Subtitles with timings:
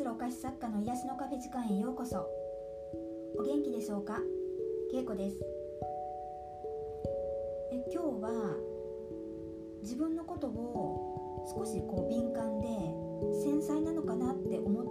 [0.00, 2.26] するお菓子作家の癒しのカフェ時間へようこそ。
[3.38, 4.16] お元気でしょうか？
[4.90, 5.36] けいこです。
[7.70, 8.56] え今日は
[9.82, 12.68] 自分のことを少しこう敏感で
[13.44, 14.89] 繊細なのかなって思っ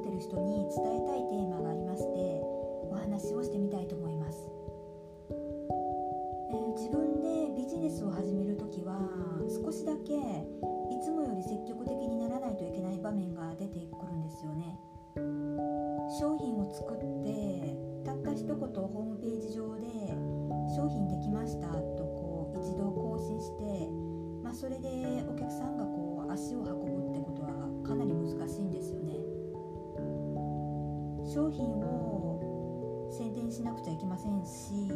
[18.60, 19.88] たった一言ホームページ上で
[20.76, 23.88] 商品できましたとこう一度更新して、
[24.44, 27.50] まあ、それでお客さんがこう足を運ぶってことは
[27.88, 29.16] かなり難しいんですよね。
[31.26, 34.90] 商品を宣伝しなくちゃいけませんし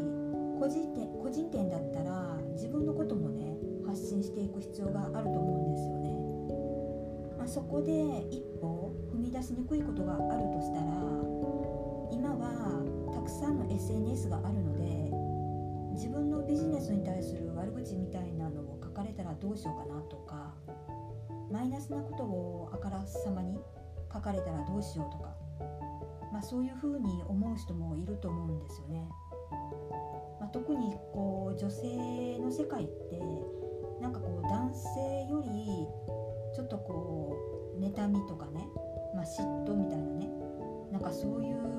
[0.59, 3.53] 個人店個人店だったら自分のこともね
[3.85, 7.91] 発信していく必要があると思うんですよね、まあ、そこで
[8.33, 11.33] 一歩踏み出しにくいことがあるとしたら
[12.11, 12.82] 今は
[13.23, 14.83] くさんの SNS があるので
[15.93, 20.53] 自分のビジネスに対する悪口みたいなのを書かれたらどうしようかなとか
[21.51, 23.59] マイナスなことをあからさまに
[24.11, 25.35] 書かれたらどうしようとか、
[26.31, 29.07] まあ、そういうふうに思う人もいると思うんですよね。
[30.39, 33.21] まあ、特にこう女性の世界って
[34.01, 35.87] なんかこう男性より
[36.55, 37.37] ちょっとこ
[37.77, 38.67] う妬みとかね、
[39.15, 40.29] まあ、嫉妬みたいなね
[40.91, 41.72] なんかそういう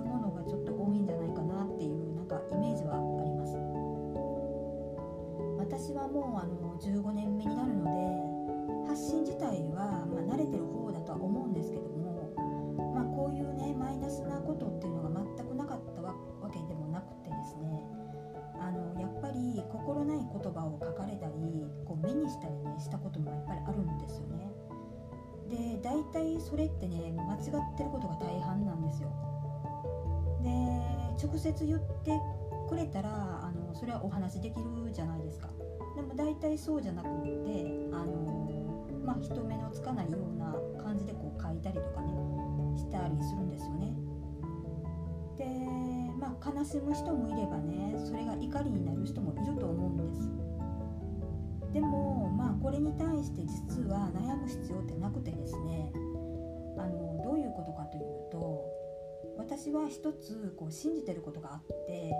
[6.14, 12.30] もうあの15年目になるので発信自体はま慣れてる方だとは思うんですけども、
[12.94, 16.14] まあ、こういうねマイナスなことっていうのが全くなかったわ
[16.52, 17.82] けでもなくてですね
[18.62, 24.54] あのやっぱり心ない言葉を書かれたりこう目にしたりねしたこともやっぱりあるんですよね。
[25.50, 29.10] で大体それってね間違ってることが大半なんですよ。
[30.46, 30.50] で
[31.18, 32.12] 直接言って
[32.68, 33.10] くれたら
[33.42, 35.48] あのそれはお話できるじゃないですか。
[35.96, 37.10] でも大体そうじゃなくっ
[37.44, 38.50] てあの、
[39.04, 42.12] まあ、人目のつかないような感じでこう書いたりとかね
[42.76, 43.94] したりするんですよね。
[45.36, 45.44] で
[46.18, 50.30] まあ悲しむ人もいればねそれが怒りになる人もいると思うんです。
[51.72, 55.92] でもまあこれに対して実は悩む必要ってなくてですね
[56.78, 58.64] あのどういうことかというと
[59.36, 62.12] 私は一つこう信じてることがあって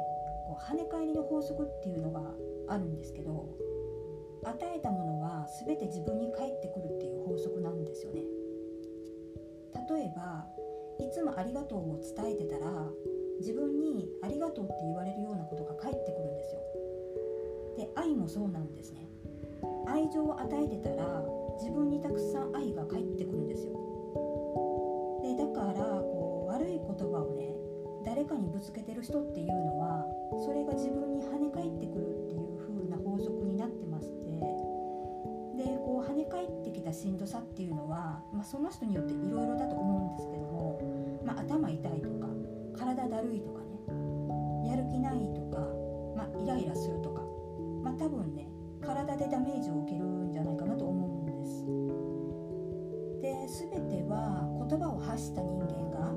[0.54, 2.20] こう跳ね返りの法則っていうのが
[2.68, 3.48] あるんですけど
[4.44, 8.22] 与えたものは全て自分に返ってくるっていう法則なんですよね。
[9.90, 10.46] 例えば
[11.00, 12.70] いつもありがとうを伝えてたら
[13.40, 16.60] 自分にありがとうって言われるようなことが返ってくるんですよ。
[17.76, 19.08] で愛もそうなんですね。
[19.86, 21.24] 愛情を与えてたら
[21.58, 23.72] 自分にたくさん愛が返ってくるんですよ。
[25.22, 27.56] でだからこう悪い言葉をね
[28.04, 30.06] 誰かにぶつけてる人っていうのは
[30.42, 34.26] それが自分に跳ね返ってくるっていう風な法則になってまして
[35.56, 40.80] でこう跳ね返ってきたしんどさっていうのは、まあ、その人によっていろいろだと思うんですけども、
[41.24, 42.26] まあ、頭痛いとか
[42.76, 45.60] 体だるいとかねやる気ないとか、
[46.16, 47.22] まあ、イライラするとか、
[47.82, 48.48] まあ、多分ね
[48.80, 51.64] 体でダメージを受けるんじゃないかなと思うんです。
[53.22, 53.32] で
[53.70, 56.13] 全ては言葉を発した人間が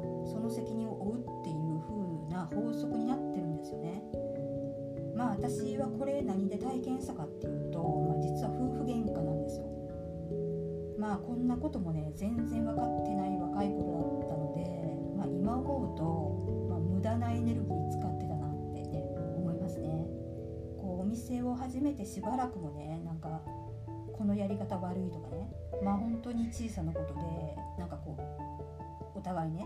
[5.87, 9.65] はこれ何で体験したかっていうと、まあ、実は夫婦喧嘩なんですよ。
[10.99, 19.03] まあこんなこともね全然分かってない若い頃だったので、まあ、今思うと、まあ、無駄なエネルギー使ってたなってね
[19.37, 19.87] 思いますね。
[20.81, 23.41] こうお店を始めてしばらくもねなんか
[24.17, 25.49] このやり方悪いとかね
[25.83, 27.21] まあ本当に小さなことで
[27.77, 28.17] なんかこ
[29.15, 29.65] うお互いね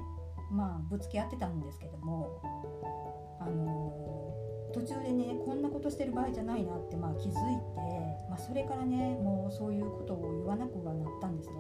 [0.52, 2.42] まあぶつけ合ってたんですけども
[3.40, 4.31] あのー、
[4.74, 7.36] 途中でねこんなことしてる場合じゃないなってまあ気づいて、
[8.30, 11.56] まあ、それからねもうそういうことを言わなくはなったんですね。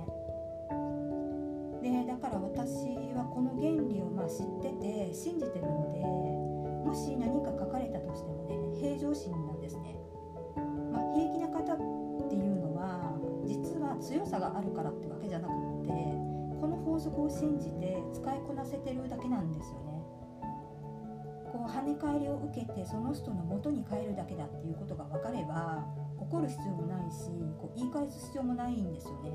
[1.81, 2.85] でだから私
[3.17, 5.99] はこの原理をまあ知ってて信じてるので
[6.87, 9.97] もし何か書かれたとしてもね平常心なんですね。
[10.91, 15.91] まあ、平気な方っていうのは実は強さがあるからってわけじゃなくって
[16.59, 19.80] この法則を信じて使いこなせてるだけなんですよ。
[21.81, 25.83] 跳ね返りを受けてその人の元に帰るだけだっていうことが分かれば
[26.19, 27.25] 怒る必要もないし
[27.57, 29.31] こう言い返す必要もないんですよね。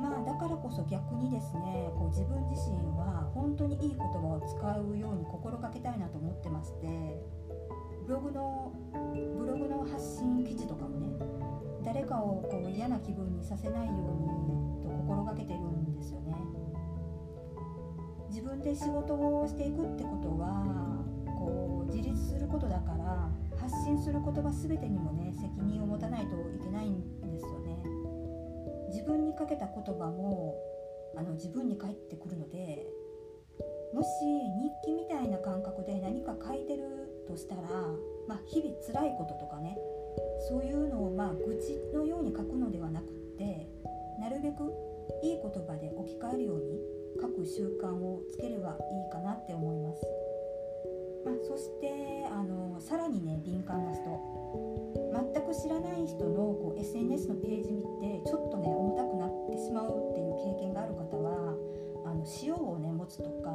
[0.00, 6.86] まあだからこそ逆にですねこう自分自身は本当にいい言葉を使うように心がけたいなと思ってまして
[8.06, 8.72] ブログの
[9.36, 11.08] ブログの発信記事とかもね
[11.84, 14.28] 誰かをこう嫌な気分にさせないように
[14.84, 16.34] と心がけてるんですよね。
[18.30, 23.28] 自分で仕事をしていくってことはこう自立することだから
[23.58, 27.82] 発信する言葉全てにもね責任を持たないといけないんですよね。
[28.88, 30.54] 自分にかけた言葉も
[31.16, 32.86] あの自分に返ってくるので
[33.92, 37.62] もし日記みたいな感覚で何か書いてるとしたら、
[38.28, 39.76] まあ、日々辛いこととかね
[40.48, 43.68] そういうのをまあ愚痴のように書くのではなくって
[44.20, 44.72] なるべく
[45.22, 50.02] いい言葉で置き換えるように書く習慣をつければいいかなって思います。
[51.24, 54.00] まあ、そしてあのさらにね敏感な人
[55.34, 61.54] 全く知らない人のこう SNS のページ見てちょっとね重たくなってしまうっていう経験がある方は
[62.06, 63.50] あの塩をね持つとか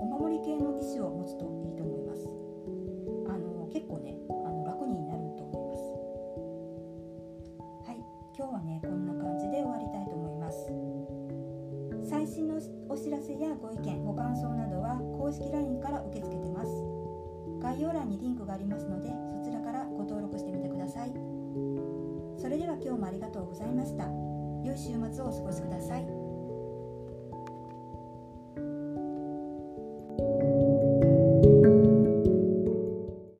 [0.00, 1.47] お守り系の石を持つと
[12.98, 16.70] 知らせやご意見ご感想などは公式 LINE から受け付けてます。
[17.60, 21.12] 概要欄にリンクがありますのでそちらからご登録してみてください。
[22.36, 24.04] それでは今日もありがとうございました。
[24.64, 26.17] 良い週末をお過ごしください。